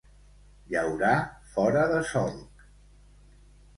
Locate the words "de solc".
1.93-2.67